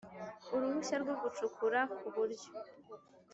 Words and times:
uruhushya 0.53 0.95
rwo 1.03 1.15
gucukura 1.21 1.79
kuburyo 1.97 2.49